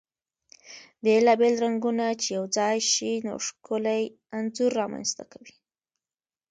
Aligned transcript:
بيلا 1.03 1.33
بيل 1.41 1.55
رنګونه 1.63 2.05
چی 2.21 2.29
يو 2.37 2.43
ځاي 2.55 2.77
شي، 2.91 3.11
نو 3.27 3.33
ښکلی 3.45 4.03
انځور 4.37 4.71
رامنځته 4.81 5.23
کوي. 5.31 5.55